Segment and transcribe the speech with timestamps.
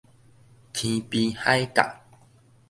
[0.73, 2.01] 天邊海角